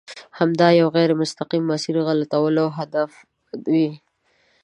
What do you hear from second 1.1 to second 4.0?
مستقیم مسیر غلطول هدف وي.